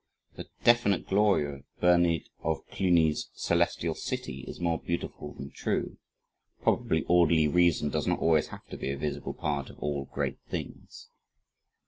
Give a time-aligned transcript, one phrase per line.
[0.35, 5.99] The definite glory of Bernard of Cluny's Celestial City, is more beautiful than true
[6.63, 7.03] probably.
[7.03, 11.09] Orderly reason does not always have to be a visible part of all great things.